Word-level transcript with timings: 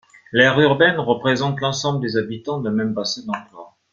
L'aire 0.31 0.57
urbaine 0.59 0.97
représente 0.97 1.59
l'ensemble 1.59 2.01
des 2.01 2.17
habitants 2.17 2.59
d'un 2.59 2.71
même 2.71 2.95
bassin 2.95 3.21
d'emploi. 3.23 3.75